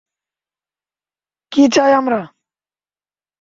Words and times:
কী 1.51 1.63
চাই 1.71 1.91
আমরা? 1.93 2.19